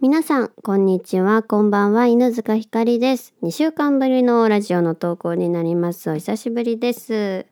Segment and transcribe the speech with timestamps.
[0.00, 1.42] 皆さん、こんにちは。
[1.42, 2.06] こんばんは。
[2.06, 3.34] 犬塚ひかりです。
[3.42, 6.08] 2週間ぶりのラジオの投稿になります。
[6.08, 7.46] お久しぶりです。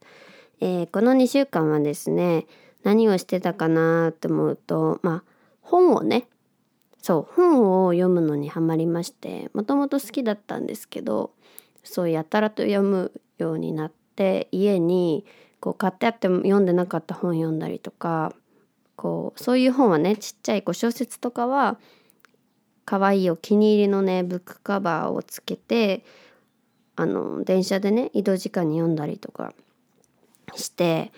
[0.61, 2.47] えーこの2週間はですね、
[2.85, 5.31] 何をしてたかなって思うと、まあ、
[5.61, 6.29] 本をね、
[7.03, 11.33] そう、本を読むのにハマりまして、もともと好きだったんですけど、
[11.83, 15.27] そうやたらと読むようになって、家に
[15.59, 18.33] こう買ってあっても読んでなかった本読んだりとか、
[18.95, 21.79] こうそういう本はねちっちゃいこう小説とかは
[22.87, 26.05] 可愛いお気に入りのねブックカバーをつけて
[26.95, 29.53] あの電車でね移動時間に読んだりとか
[30.55, 31.13] して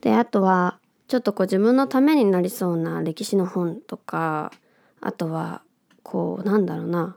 [0.00, 0.78] であとは
[1.08, 4.52] ちょっとこう自分のためになりそうな歴史の本とか
[5.00, 5.62] あとは
[6.02, 7.16] こうなんだろうな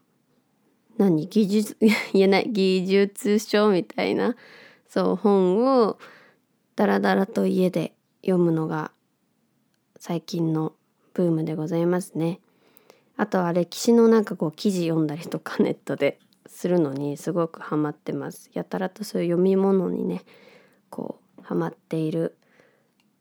[0.98, 1.78] 何技術
[2.14, 4.36] 言えない技術書みたいな
[4.88, 5.98] そう本を
[6.76, 8.92] ダラダラと家で読むのが
[10.00, 10.74] 最近の
[11.14, 12.40] ブームでございますね。
[13.22, 16.18] あとは歴史のなんかこう記事読んだりとかネットで
[16.48, 18.50] するのにすごくハマってます。
[18.54, 20.24] やたらとそういう読み物にね
[20.90, 22.36] こうハマっている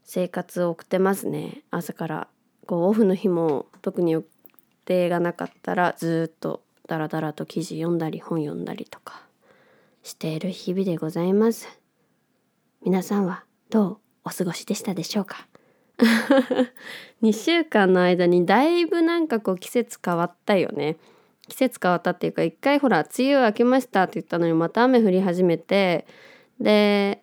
[0.05, 1.65] 生活を送ってますね。
[1.71, 2.29] 朝から
[2.67, 4.25] こうオフの日も特に予
[4.87, 9.27] 定がなかったらずっとダラダラと記事読んだり本読んだりとか
[10.03, 11.69] している日々でございます。
[12.83, 15.50] 皆さんはどうお過ごしでしたでしょうか？
[17.23, 20.97] 2週間の間にだいぶなんかこう季節変わったよね。
[21.49, 26.07] 季節変わったっていうか一回ほら梅雨明けましたって言ったのにまた雨降り始めて
[26.61, 27.23] で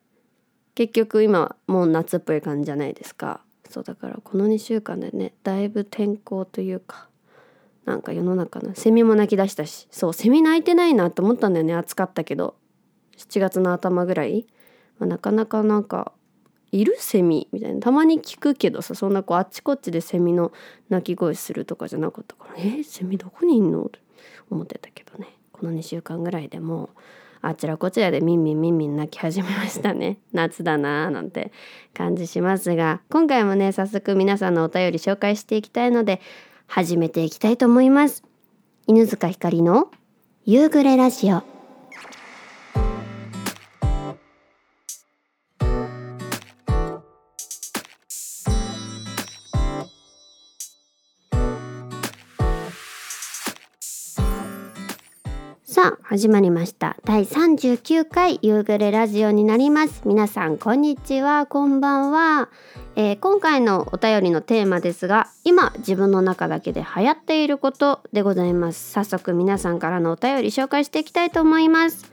[0.76, 3.42] 結局今もう夏っぽい感じじゃないですか。
[3.70, 7.10] そうだからこの2週間でねだいぶ天候というか
[7.86, 11.74] なんか世の中のセミも鳴き出したしそうセミ鳴いてないなと思ったんだよね。
[11.74, 12.56] 暑かったけど。
[13.18, 14.46] 7月の頭ぐらい、
[15.00, 16.14] まあ、なかなかなんか
[16.72, 20.52] いるセミみたいなたまに聞くけどさそんなこうあっちこっちでセミの
[20.90, 24.00] 鳴き声するとかじゃなかったからえセミどこにいんのと
[24.50, 25.28] 思ってたけどね。
[25.52, 26.90] この2週間ぐらいでも
[27.42, 30.18] あちらこちらでミンミンミンミン鳴き始めましたね。
[30.34, 31.52] 夏だなーなんて
[31.94, 36.22] 感じしますが今回もね早速皆さんのお便り紹介していきたいので
[36.68, 38.24] 始めていきたいと思います。
[38.88, 39.92] 犬塚ひかりの
[40.46, 41.57] 夕暮れラジオ。
[55.78, 56.98] さあ始まりました。
[57.06, 60.02] 第39回夕暮れラジオになります。
[60.06, 61.46] 皆さんこんにちは。
[61.46, 62.50] こんばんは、
[62.96, 68.92] えー今回のお便りのテーマですが今自分の中だけで流行っていることでございます。
[68.92, 72.12] 早速皆さんからのお便り紹介していきたいと思います。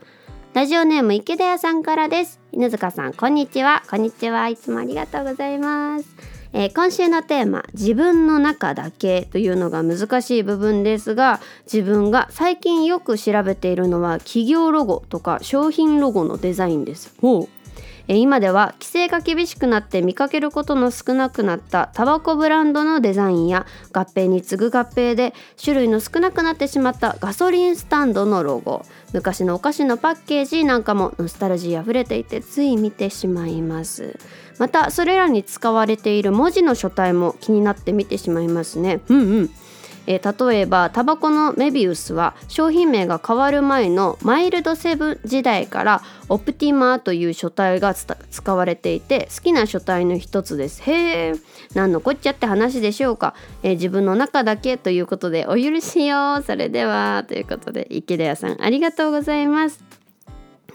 [0.53, 2.39] ラジオネーム池田屋さんからです。
[2.51, 3.81] 犬塚さんこんにちは。
[3.89, 4.47] こんにちは。
[4.47, 6.34] いつもありがとうございます。
[6.57, 17.13] えー今週のテーマ「自分の中だけ」というのが難しい部分ですが自分が最近よく調べているのは企業ロゴとか商品ロゴのデザインです。
[17.19, 17.54] ほう
[18.07, 28.85] 今では規制が厳しくなって見かけることの少なくなったタバコブランドのデザインや合併に次ぐ合併で種類の少なくなってしまったガソリンスタンドのロゴ。
[29.13, 34.19] 昔のお菓子のパッケージなんかもノスタルジーあふれていてつい見てしまいます。
[34.59, 39.01] またそれらに使われている文字の書体も気になって見てしまいますね。
[39.07, 39.49] うんうん。
[40.07, 50.81] えー例えばタバコのメビウスは商品名が変わる前のマイルドセブン時代からオプティマという書体が使われていて好きな書体の一つです。
[50.83, 51.33] へえ
[51.73, 53.33] 何のこっちゃって話でしょうか、
[53.63, 59.94] えー自分の中だけということでお許しよそれではということで池田屋さんありがとうございます。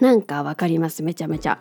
[0.01, 1.59] なんかわかりますめちゃめちゃ。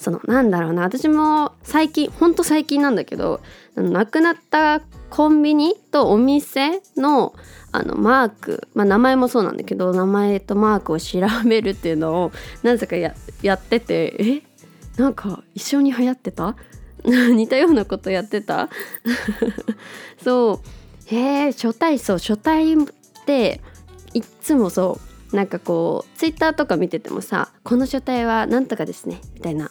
[0.00, 0.82] そのなんだろうな。
[0.82, 3.40] 私も最近ほんと最近なんだけど
[3.76, 4.80] 亡くなった
[5.10, 7.34] コンビニとお店の
[7.70, 12.32] あのマーク、まあ、名前もそうなんだけど名前とマークを調べるっていうのを
[12.62, 13.14] なぜかや
[13.54, 14.42] っててえ？
[15.00, 16.56] なんか一緒に流行ってた？
[17.04, 18.68] 似たようなことやってた？
[20.22, 21.14] そう。
[21.14, 22.76] へえ書体そう書体っ
[23.26, 23.60] て
[24.14, 29.70] いっつもそうなんかこうツイッターとか見ててもさこの書体はなんとかですねみたいな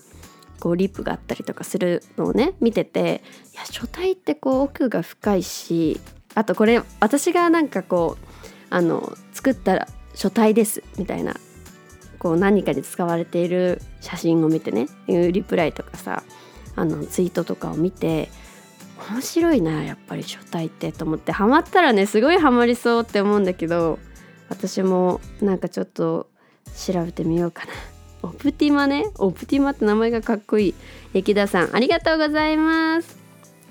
[0.59, 3.23] こうリップがあったりとかするのをね見てて
[3.53, 5.99] いや書体ってこう奥が深いし
[6.35, 8.25] あとこれ私がなんかこう
[8.69, 11.35] あの作ったら書体ですみたいな
[12.19, 16.23] こう何かで使われている写真を見てねいうリプライとかさ
[16.75, 18.29] あのツイートとかを見て
[19.09, 23.97] 面白いなやっぱり書体ってと思ってハマったらねすごいハマりそうって思うんだけど
[24.51, 26.27] 私もなんかちょっと
[26.75, 27.71] 調べてみようかな。
[28.21, 29.09] オプティマね。
[29.17, 30.75] オプティマって名前がかっこいい。
[31.13, 33.17] 池田さんありがとうございます。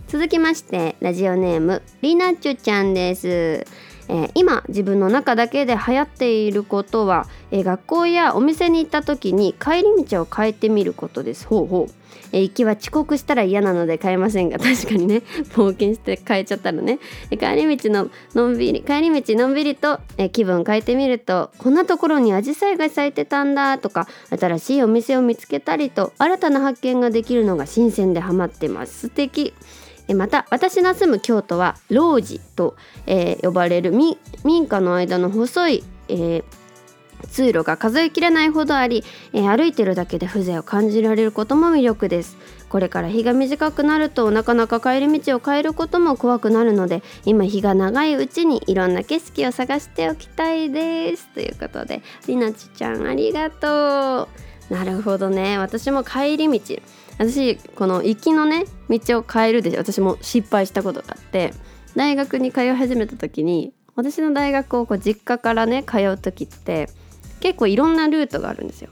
[0.09, 3.65] 続きましてラジオネームりなちゅちゃんです、
[4.11, 11.47] えー、今自分の中だけで流行っていることは、えー、学校やお店に行った時に帰り道を変えてみることです。
[11.47, 11.93] ほうほう、
[12.33, 15.23] えー、行きは遅刻したら嫌なので変えませんが確かにね。
[15.55, 16.99] 冒険して変えちゃったらね、
[17.31, 29.03] 帰り道ののんびり帰り道のんびりと、え気分変えてみるとこんなところにアジサイが咲いてたんだとか新しいお店を見つけたりと新たな発見ができるのが新鮮でハマってます。
[29.03, 29.55] 素敵。
[30.15, 32.77] また私の住む京都は老寺と、
[33.07, 34.17] えー、呼ばれる民
[34.67, 36.45] 家の間の細い、えー、
[37.29, 42.37] 通路が数えきれないほどあり、えー、歩いてるだけで風情を感じられることも魅力です。
[42.69, 51.27] これから日が短くなるとなかなか帰り道を変えることも怖くなるので今日が長いうちにいろんな景色を探しておきたいです。
[51.35, 54.29] ということでりなちちゃんありがと
[54.71, 54.73] う。
[54.73, 55.59] なるほどね。
[55.59, 56.77] 私も帰り道。
[57.19, 61.55] 私この行きのね道を変えるで私も失敗したことがあって。
[61.97, 66.89] 大学に通い始めた時に私の大学をこう実家からね通う時って
[67.41, 68.91] 結構いろんなルートがあるんですよ。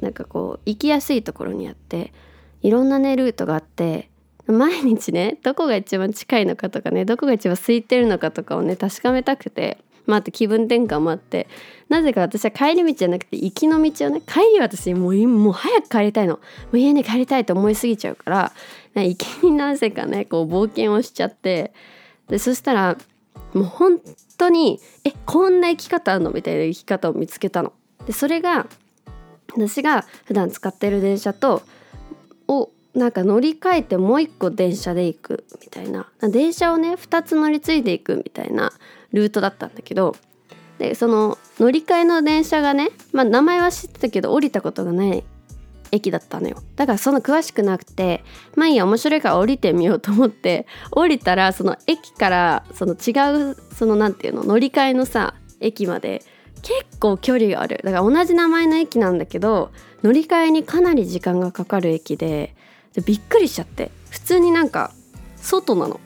[0.00, 2.12] なんかこう行きやすいところにあって
[2.60, 4.10] いろんなねルートがあって
[4.46, 9.78] 毎日ねどこが一番近いのかとかねどこが一番空いてるのかとかをね確かめたくて。
[10.06, 11.48] まあ、あと気分転換もあって
[11.88, 14.22] なぜか私は帰り道じゃなくて行きの道をね。
[14.22, 16.36] 帰り私もうもう早く帰りたいの。
[16.36, 16.40] も
[16.72, 18.52] う家に帰りたいと思いすぎちゃうから
[18.94, 21.72] 行きになぜかねこう冒険をしちゃって。
[22.28, 22.96] でそしたら
[23.52, 24.00] もう本
[24.38, 27.74] 当にえこんな生き方あるのみたいな生き方を見つけたの。
[28.06, 28.66] でそれが
[29.54, 31.62] 私が普段使ってる電車と
[32.48, 36.08] をなんか乗り換えてもう一個電車で行くみたいな。
[36.22, 38.72] 電車をね2つ乗り継いでいくみたいな
[39.12, 40.16] ルートだったんだけど
[40.78, 45.24] でその乗り換えの電車がね、まあ、名前は知ってたけど降りたことがない
[45.90, 46.56] 駅だったのよ。
[46.76, 48.24] だからそんな詳しくなくて
[48.56, 56.24] まあいいや面白いから降りてみようと思って降りたらその駅からその違うその何て言うの乗り換えのさ駅まで
[56.62, 57.80] 結構距離がある。
[57.84, 59.70] だから同じ名前の駅なんだけど
[60.02, 62.56] 乗り換えにかなり時間がかかる駅で
[62.94, 63.90] でびっくりしちゃって。
[64.10, 64.92] 普通になんか
[65.36, 65.98] 外なの。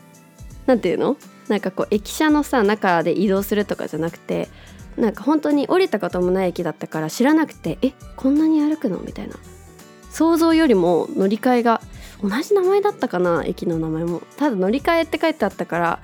[0.67, 1.17] 何て言うの？
[1.49, 4.49] なんかこう駅舎のさ中で移動するとかじゃなくて
[4.97, 8.99] なんか本当に降りたこともない駅だったから知らなくてえこんなに歩くの？
[8.99, 9.35] みたいな。
[10.11, 11.83] 想像よりも乗り換えが
[12.23, 14.23] 同じ名前だったかな駅の名前も。
[14.37, 16.03] ただ乗り換えって書いてあったから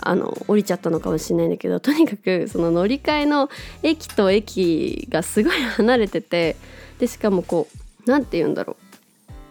[0.00, 3.50] あの降りちゃったのかもしれないんだけど とにかくその乗り換えの
[3.82, 6.56] 駅と駅がすごい離れてて
[7.00, 7.66] でしかもこ
[8.06, 8.88] う何て言うんだろう。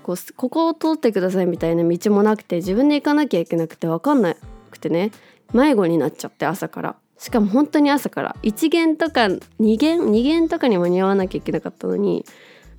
[0.03, 4.37] こうここを通ってくださいみたいな道もなくて自分で行かなきゃいけなくて分かんない。
[4.77, 5.11] くてね
[5.53, 6.95] 迷子になっちゃって朝から。
[7.17, 8.35] しかも本当に朝から。
[8.43, 12.23] 1限とか2限2限とかに間に合わなきゃいけなかったのに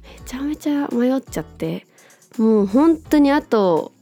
[0.04, 1.86] めちゃめちゃ迷っちゃって。
[2.38, 3.92] もう本当にあと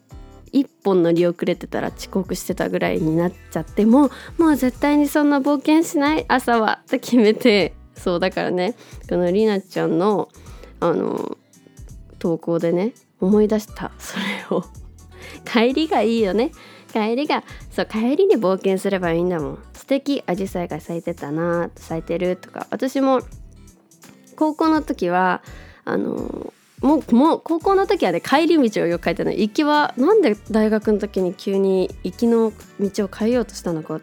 [0.53, 3.87] 1本乗り遅れてたら遅刻してたぐらいになっちゃって。
[3.87, 6.27] もうもう絶対にそんな冒険しない？
[6.29, 7.75] 朝はと決めて。
[7.95, 8.75] そうだからね。
[9.09, 10.29] このりなちゃんの
[10.81, 11.39] あの
[12.19, 13.91] 投稿でね思い出した。
[13.99, 14.65] それを。
[15.47, 16.53] 帰りがいいよね。
[16.97, 19.59] 帰りがそう帰りに冒険すればいいんだもん。
[19.75, 23.21] 素敵アジサイが咲いてたな咲いてるとか私も
[24.35, 25.43] 高校の時は
[25.85, 29.41] あのもうもう高校の時はね帰り道をよく書いてない。
[29.41, 34.01] 行きはなんで大学の時に急に行きの道を変えようとしたのか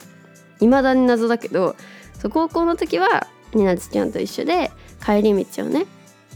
[0.59, 1.75] 未だに謎だけど
[2.19, 4.71] そう高校の時はニナツちゃんと一緒で
[5.03, 5.85] 帰り道をね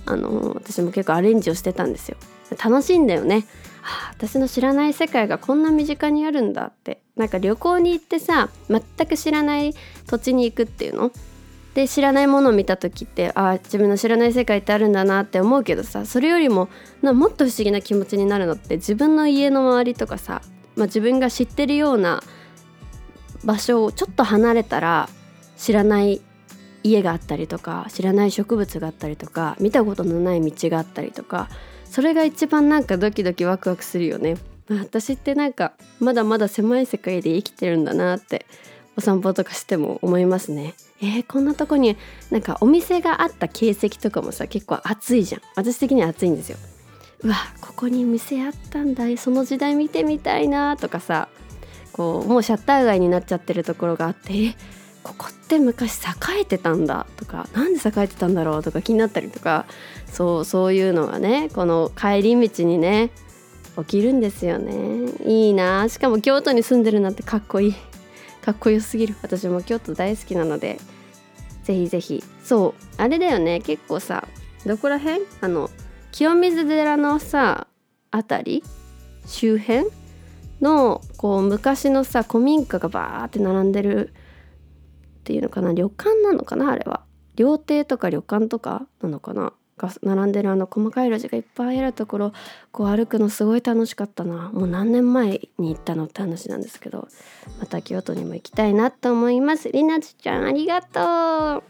[0.06, 2.18] あの私も結構アレンジをしてたんですよ。
[2.64, 3.46] 楽しいんだよね。
[4.12, 7.02] 私の知らない世界がこんな身近にあるんだって。
[7.16, 9.74] なんか旅行に行ってさ全く知らない
[10.08, 11.12] 土地に行くっていうの？
[11.74, 16.70] で知らないものを見た時ってあ自分の知らない世界ってあるんだなって思うけどさそれよりも
[17.04, 20.42] なもっと不思議な気持ちになるのって自分の家の周りとかさ、
[20.76, 22.24] まあ、自分が知ってるような
[23.44, 25.08] 場所をちょっと離れたら
[25.56, 26.22] 知らない
[26.84, 31.50] 家があったりとか知らない植物があったりとか見たことのない道があったりとか
[31.90, 34.38] それが一番なんかドキドキワクワクするよね。
[34.70, 38.46] 私ってなんかまだまだ狭い世界で生きてるんだなって
[38.98, 40.74] お散歩とかしても思いますね。
[41.02, 41.96] えー、こんなとこに
[42.32, 45.42] なんかお店があった形跡とかもさ結構暑いじゃん。
[45.56, 46.58] 私的には暑いんですよ。
[47.24, 51.30] うわここに店あったんだその時代見てみたいなとかさ
[51.92, 54.56] こうもうシャッター街になっちゃってるところがあってえ
[55.08, 59.66] ここって昔栄えてたんだとか何で栄えてたんだろうとか気になったりとか
[60.12, 63.12] そうそういうのがねこの帰り道にね
[63.78, 65.12] 起きるんですよね。
[65.24, 65.88] いいな。
[65.88, 67.76] しかも京都に住んでるなんてかっこいい。
[68.42, 69.16] かっこよすぎる。
[69.22, 70.80] 私も京都大好きなので。
[71.64, 72.24] ぜひぜひ。
[72.44, 72.74] そう。
[72.98, 73.60] あれだよね。
[73.60, 74.28] 結構さ
[74.66, 75.22] どこら辺？
[75.42, 75.70] あの
[76.12, 77.68] 清水寺のさ
[78.10, 78.64] あたり？
[79.28, 79.86] 周辺？
[80.60, 84.12] のこう昔のさ古民家がバーって並んでる
[85.28, 85.74] っていうのかな？
[85.74, 86.72] 旅館なのかな？
[86.72, 87.02] あれは。
[87.36, 89.52] 料亭とか旅館とかなのかな？
[89.78, 92.34] が並んでるあの細かい路地がいっぱいあるところ
[92.72, 94.50] こう歩くのすごい楽しかったな。
[94.54, 97.10] もう何年前に行ったのって話なんですけど
[97.60, 99.70] また京都にも行きたいなと思います。
[99.70, 101.64] りなつちゃんありがとう。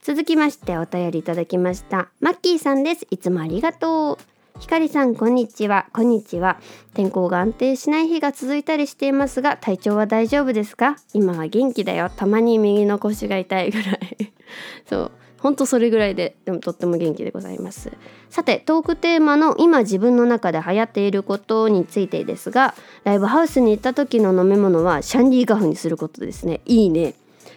[0.00, 2.08] 続きましてお便りいただきました。
[2.20, 3.06] マッキーさんです。
[3.10, 4.31] いつもありがとう。
[4.62, 5.86] ひかりさんこんにちは。
[5.92, 6.60] こんにちは。
[6.94, 10.96] 天候が安定しない日が続いたりしていますが体調は大丈夫ですか？
[11.12, 12.10] 今は元気だよ。
[12.14, 14.32] たまに右の腰が痛いぐらい。
[14.88, 15.10] そう。
[15.40, 17.90] ほんとそれぐらいででもとっても元気でございます。
[18.30, 26.60] さてトークテーマの今自分の中で流行っていることについてですがライブハウスに行った時の飲み物はシャンディーガフにすることですね。
[26.66, 27.14] いいね。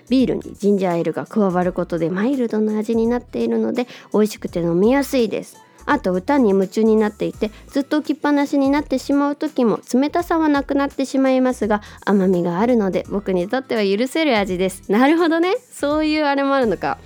[0.10, 5.58] ビールにジンジャーエールが加わることでマイルドな味になっているので美味しくて飲みやすいです。
[5.86, 14.92] あと歌に夢中になっていてずっと置きっぱなしになってしまう時も冷たさはなくなってしまいますが甘みがあるので僕にとっては許せる味です。
[14.92, 15.56] なるほどね。
[15.72, 16.98] そういうあれもあるのか。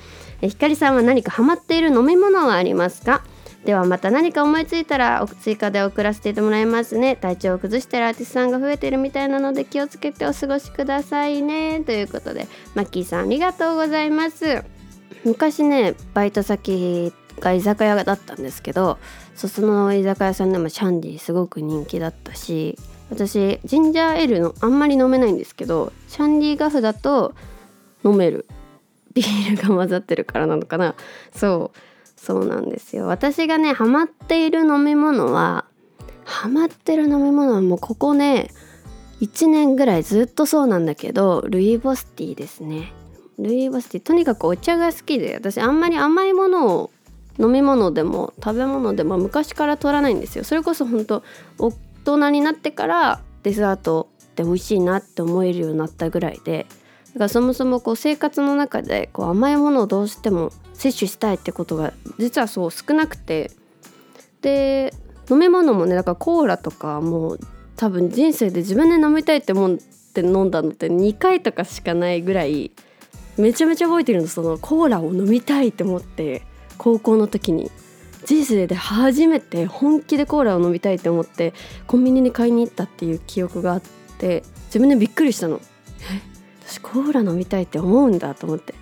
[0.41, 3.21] えひかりさんは何かハマっている飲み物はありますか？
[3.65, 7.17] ではまた何か思いついたら追加で送らせてもらいますね。
[7.17, 11.81] 体調を崩してるアーティストさんが増えてるみたいなので気をつけてお過ごしくださいね。
[11.81, 14.63] ということでマッキーさんありがとうございます。
[15.25, 18.98] 昔ねバイト先が居酒屋だったんですけど
[19.36, 22.77] そその居酒屋さんでもシャンディすごく人気だったし
[23.10, 27.34] 私ジンジャーエールのあんまり飲めないんですけどシャンディガフだと
[28.03, 28.46] 飲める。
[29.13, 30.96] ビールが混ざってるからなのかな。
[31.36, 31.77] そう。
[32.15, 33.08] そうなんですよ。
[33.08, 35.65] 私がねハマっている飲み物は
[36.25, 38.51] ハマってる飲み物はもうここね
[39.22, 42.93] 1年ぐらいずっとそうなんだけどルイボスティーですね。
[43.39, 46.91] ルイボスティーとにかくお茶が好きで私あんまり甘いものを
[47.39, 50.43] 飲み物でも食べ物でも昔から取らないんですよ。
[50.43, 51.24] それこそ本当
[51.58, 51.72] 大
[52.03, 56.65] 人になってからデザートって美味しいなって思えるようになったぐらいで
[57.13, 63.51] だからそもそもこう生活の中でこう甘いものをどうしても摂取したいってことが実はそう少なくて
[64.41, 64.93] で
[65.29, 67.39] 飲み物もねだからコーラとかもう
[67.75, 69.77] 多分人生で自分で飲みたいって思っ
[70.13, 72.72] て飲んだのって2回とかしかないぐらい
[73.38, 74.27] めちゃめちゃ覚えてるの。
[74.27, 76.41] そのコーラを飲みたいって思って。
[76.79, 77.69] 高校の時に
[78.25, 81.53] 人生で初めて本気でコーラを飲みたいって思って
[81.86, 83.81] コンビニに買いに行ったっていう記憶があっ
[84.17, 85.62] て自分でびっくりしたの。
[86.12, 86.21] え？
[86.67, 88.74] 私コーラ飲みたいって思うんだと思って。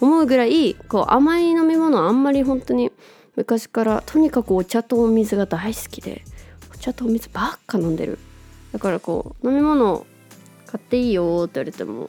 [0.00, 2.90] 思うぐらいこう甘い飲み物あんまり本当に
[3.36, 6.24] 昔からとにかくお茶とお水が大好きで
[6.72, 8.18] お茶とお水ばっか飲んでる。
[8.72, 10.04] だからこう飲み物
[10.66, 12.08] 買っていいよって言われても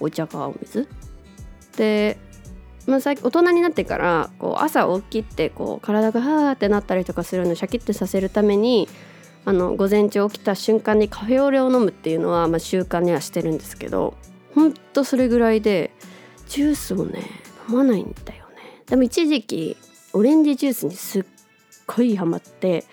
[0.00, 0.86] お茶かお水？
[1.76, 2.18] で、
[2.88, 8.88] まあ、大人になってからこう朝起きてこう体がはーってなったりとかするのをシャキッてさせるために
[9.44, 14.14] あの午前中起きた瞬間にカフェオレを飲むっていうのは、まあ、習慣にはしてるんですけど
[14.54, 15.90] ほんとそれぐらいで
[16.48, 17.20] ジュースをね
[17.68, 18.82] 飲まないんだよね。
[18.86, 19.76] でも一時期
[20.14, 21.24] オレンジジュースにすっ
[21.86, 22.84] ごいハマって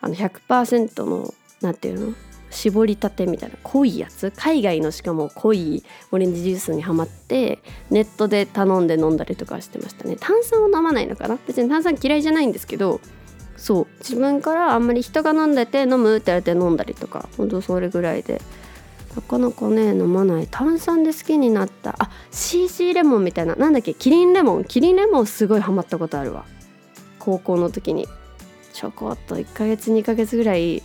[0.00, 2.14] あの100%の何ていうの？
[2.54, 4.32] 絞りたてみたいな濃いやつ。
[4.36, 5.82] 海外のしかも濃い
[6.12, 7.58] オレンジジュースにはまって
[7.90, 10.16] ネットで頼んで飲んだりとかしてましたね。
[10.18, 11.38] 炭酸を飲まないのかな？
[11.46, 13.00] 別に炭酸嫌いじゃないんですけど
[13.56, 13.86] そう。
[13.98, 18.40] 自分からあんまり人が飲んでて飲むって言われて飲んだりとかほんとそれぐらいで。
[19.14, 20.48] なかなかね飲まない。
[20.50, 21.94] 炭酸で好きになった。
[22.00, 23.54] あ CC レモンみたいな。
[23.54, 23.94] なんだっけ？
[23.94, 24.64] キリンレモン。
[24.64, 26.44] キリンレモンすごいハマったことあるわ。
[27.20, 28.08] 高校の時に。
[28.72, 30.82] ちょこっと1ヶ月2ヶ月ぐらい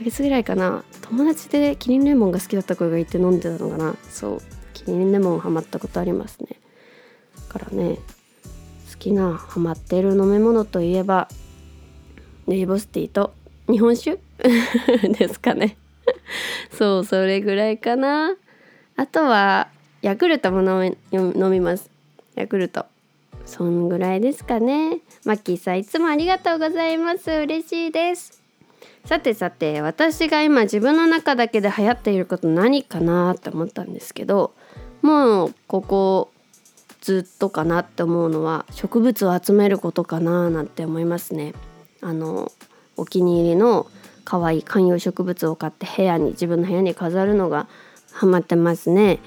[0.00, 0.82] ヶ月ぐらいかな。
[1.02, 3.94] 友達でキリンレモンが好きだった子がいて飲んでたのかな。
[4.08, 4.42] そう。
[4.72, 6.58] キリンレモンハマったことありますね。
[7.52, 7.96] だからね
[8.90, 11.28] 好きなハマっている飲み物といえば
[12.48, 13.34] ルイボスティーと
[13.68, 14.18] 日本酒？
[15.18, 15.76] ですかね。
[16.72, 18.34] そうそれぐらいかな。
[18.96, 19.68] あとは
[20.00, 21.90] ヤクルトも飲み飲みます。
[22.36, 22.86] ヤクルト。
[23.44, 25.00] そんぐらいですかね。
[25.26, 27.30] マッキーさんいつもありがとうございます。
[27.30, 28.39] 嬉しいです。
[29.04, 34.52] さてさて私が今自分の中だけで流行っていること何かなって思ったんですけど
[35.02, 36.32] もうここ
[37.00, 41.54] ずっとかなって思うのは植物を集めることかななんて思いますね。
[42.02, 42.52] あの
[42.96, 43.86] お気に入りの
[44.24, 47.68] 可愛い観葉植物を買って部屋に自分の部屋に飾るのが
[48.12, 49.18] ハマってますね。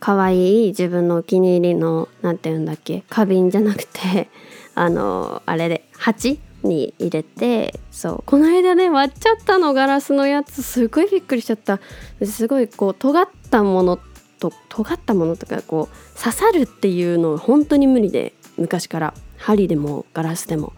[0.00, 4.28] 可愛い自分のお気に入りの何て言うんだっけ花瓶じゃなくて
[4.74, 11.80] あのあれで鉢に入れてそうこの間ね割っちゃったのガラスのやつすごいびっくりしちゃった。
[12.24, 13.98] すごいこう尖ったもの
[14.38, 19.14] と尖ったものとかこう刺さるっていうの本当に無理で昔から。
[19.38, 20.72] 針でもガラスでも。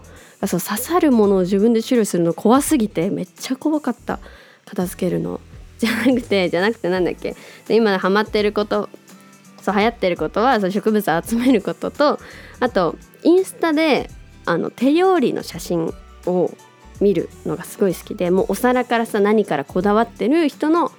[0.46, 4.20] そう刺さるものを自分で処理するの怖すぎてめっちゃ怖かった。
[4.64, 5.40] 片付けるの。
[5.78, 7.36] じゃなくてじゃなくてなんだっけ。
[7.68, 8.88] で今ハマってること
[9.60, 12.18] そう流行ってることはそう植物を集めることと
[12.60, 14.10] あとインスタで
[14.46, 15.94] あの手料理の写真
[16.26, 16.50] を
[17.00, 20.92] 見るのがすごい好きでもうお皿からさ何からこだわってる人の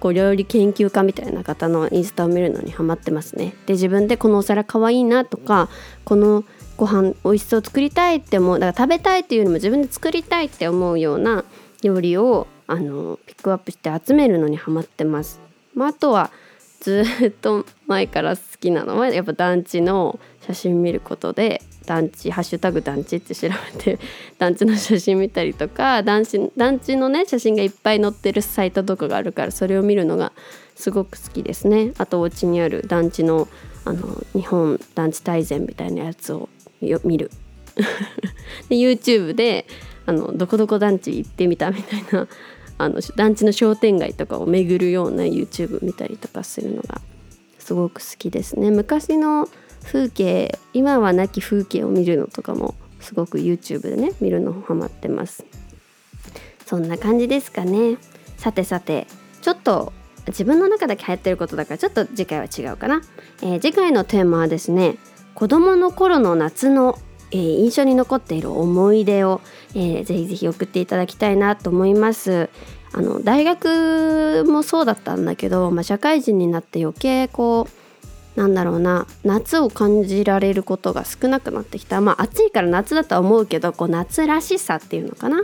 [0.00, 3.54] こう料理研究家みたいな方のインスタを見るのにハマってますね。
[3.66, 5.68] で自分でこのお皿かわいいなとか
[6.04, 6.44] この
[6.76, 11.44] ご飯美味しそう作りたいって思うだから食べたいっていうよりも自分で作りたいって思うような
[11.82, 15.40] 料理をあのピックアップして集めるのにハマってます。
[15.74, 16.32] まあ、あとは
[16.80, 23.98] ずっと前から好きなのはやっぱ団地の写真見ることで団地ハッシュタグ団地って調べて
[24.38, 30.32] 団地の写真見たりとか 団地団地のね写真がいっぱい載ってるサイトとかがあるからそれを見るのが
[30.74, 31.92] すごく好きですね。
[31.98, 33.48] あとお家にある団地の
[33.84, 36.48] あの日本団地大全みたいなやつを
[37.04, 37.30] 見る。
[38.68, 39.66] で YouTube で
[40.06, 42.28] あのどこどこ団地行ってみたみたいな
[42.78, 47.00] あの団地の商店街とかを巡るような YouTube 見たりとかするのが
[47.58, 48.70] すごく好きですね。
[48.70, 49.48] 昔の
[49.84, 55.44] 風景今はなき風景を見るのとかもすごく YouTube でね見るのハマってます。
[56.66, 57.98] そんな感じですかね。
[58.36, 59.06] さてさて
[59.42, 59.92] ちょっと
[60.28, 63.02] 自分の中だけ流行ってることだからちょっと次回は違うかな、
[63.42, 64.96] えー、次回のテーマはですね
[65.34, 66.98] 子供の頃の夏の、
[67.30, 69.40] えー、印象に残っている思い出を、
[69.74, 72.50] えー、ぜひぜひ送っていただきたいなと思います。
[72.94, 77.81] あの大学もそうだったんだけど、まあ、社会人になって余計こう
[78.36, 82.00] なんだろうな夏を感じられることが少なくなってきた。
[82.00, 85.42] まあ暑いから夏だとは思うけどこう夏らしさっていうのかな。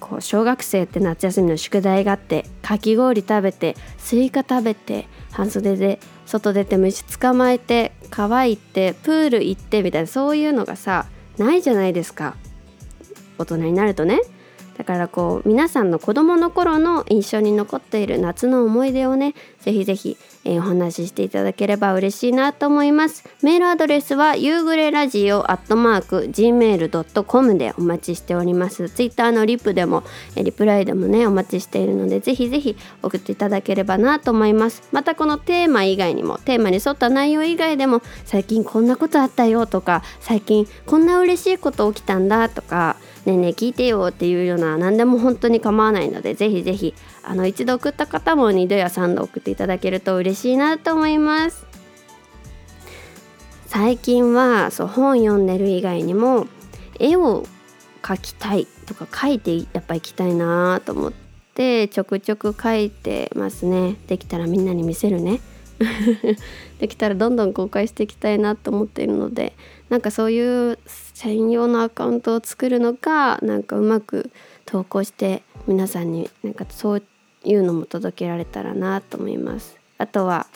[0.00, 12.36] こう小学生って夏休みの宿題があってかき氷食べてスイカ食べて半袖で外出て虫捕まえて川行ってプール行ってみたいなそういうのがさないじゃないですか。
[13.38, 14.20] 大人になるとね。
[14.78, 23.28] だからこう皆さんの子供の頃の印象に残っている夏の思い出をねぜひぜひ、えー、お話ししていただければ嬉しいなと思います。
[23.42, 28.88] メールアドレスは夕暮れラジオアットマーク gmail.com でお待ちしております。
[28.88, 30.04] ツイッターのリプでも
[30.36, 34.84] リプライでもねお待ちしているのでぜひぜひ送っていただければなと思います。
[34.92, 42.96] またこのテーマ以外にもテーマに沿った内容以外でも最近こんなことあったよとか最近こんな嬉しいこと起きたんだとか
[43.28, 51.66] ねえねえ聞いてよっていうような何でも本当に構わないのでぜひぜひあの一度送った方も2度や3度送っていただけると嬉しいなと思います。
[53.66, 56.46] 最近はそう本読んでる以外にも
[56.98, 57.44] 絵を
[58.00, 61.12] 描きたいとか描いてやっぱ行きたいなと思っ
[61.54, 63.96] てちょくちょく描いてますね。
[64.06, 65.40] できたらみんなに見せるね。
[66.80, 69.52] できたらどんどん公開していきたいなと思っているので
[69.90, 70.78] なんかそういう
[71.18, 74.30] 専用のアカウントを作るのかなんかうまく
[74.66, 77.02] 投稿して皆さんになんかそう
[77.42, 79.76] いうのも届けられたらなと思います。
[79.98, 80.46] あとは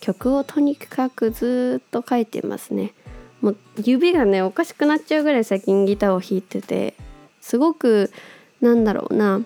[0.00, 2.92] 曲をとにかくずっと書いてますね。
[3.40, 6.92] もう指がねおかしくなっちゃうぐらい最近ギターを弾いてて
[7.40, 8.10] すごく
[8.60, 9.40] なんだろうな。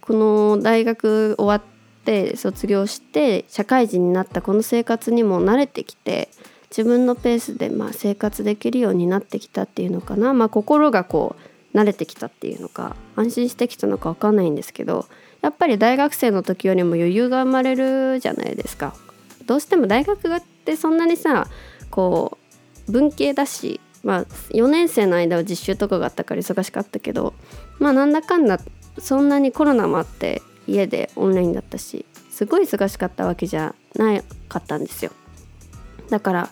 [0.00, 6.30] この大学終わって卒業して社会人になったこの生活にも慣れてきて
[6.76, 11.36] 自分のペースでまあ生活できるようになってきたっていうのかな、まあ、心がこ
[11.72, 15.06] う慣れてきたっていうのか安心してきたのか分かんないんですけど
[15.40, 18.94] やっぱり大学生の時よりも余裕が生まれるじゃないですか。
[19.46, 21.46] どうしても大学ってそんなにさ
[21.90, 22.38] こ
[22.88, 27.34] う文系だしまあ4年生の間は実習とかがあったから忙しかったけど
[27.78, 28.58] まあなんだかんだ
[28.98, 35.12] そんなにコロナもあって家でオンラインだったしすごい忙しかったわけじゃなかったんですよ
[36.10, 36.50] だから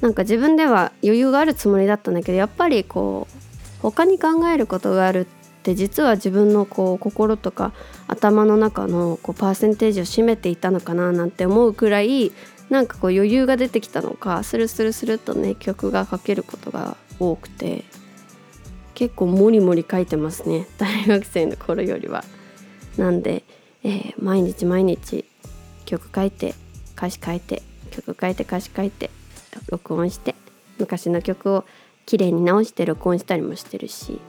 [0.00, 3.36] なんか自分では余裕があるつもりだったんだけどやっぱりこう
[3.80, 5.26] 他に考えることがあるっ
[5.62, 7.72] て実は自分のこう心とか
[8.08, 12.32] 頭の中のこうパーセンテージを占めていたのかななんて思うくらい
[12.70, 17.84] なんかこう余裕が出てきたのかスルスルスルとね曲が書けることが多くて
[18.94, 22.24] 結構モリモリ書いてますね 大学生の頃よりは。
[22.96, 23.44] なんで、
[23.84, 25.26] えー、毎日毎日
[25.84, 26.54] 曲書いて
[26.96, 27.62] 歌詞書いて
[28.02, 29.10] 曲書いて歌詞書いて
[29.70, 30.34] 録音して
[30.78, 31.64] 昔の曲を
[32.04, 34.20] きれいに直して録音したりもしてるし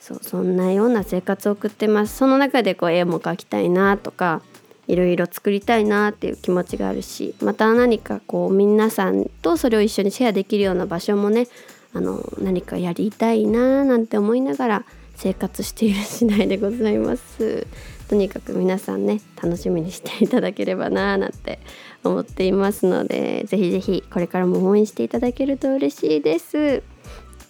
[0.00, 2.16] そうそんなような生活を送ってます。
[2.16, 4.42] その中でこう絵も描きたいなとか
[4.86, 11.48] いろいろ作りたいなっていう気持ちがあるしまた何かこう皆さんとそれを一緒にシェアできるような場所もね
[11.94, 14.84] あの何かやりたいななんて思いながら
[15.16, 17.66] 生活している次第でございます。
[18.08, 21.58] とにかく皆さんね楽しみにしていただければななんて
[22.02, 26.82] 思っていますのでぜひぜひこれからも応援していただけると嬉しいです。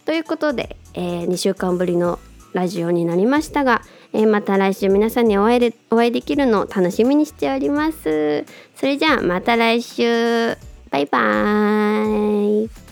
[0.05, 2.19] ということで、えー、2週間ぶりの
[2.53, 8.45] ラジオになりましたが、えー、また来週皆さんにお会いでお会いできるのを楽しみにしております。
[8.77, 10.57] それじゃあまた来週。
[10.95, 12.84] バイバーイ。